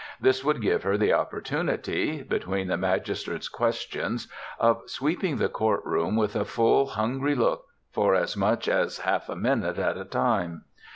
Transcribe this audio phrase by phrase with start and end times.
[0.19, 4.27] This would give her the opportunity, between the magistrate's questions,
[4.57, 9.35] of sweeping the courtroom with a full, hungry look for as much as half a
[9.35, 10.63] minute at a time.